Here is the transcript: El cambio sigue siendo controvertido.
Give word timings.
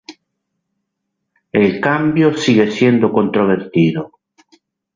El 1.51 1.79
cambio 1.79 2.35
sigue 2.35 2.71
siendo 2.71 3.11
controvertido. 3.11 4.13